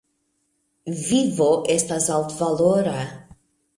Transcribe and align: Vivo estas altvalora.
Vivo 1.01 1.49
estas 1.75 2.09
altvalora. 2.17 2.99